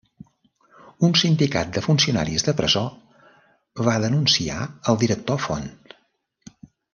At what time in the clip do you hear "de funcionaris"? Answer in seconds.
1.75-2.45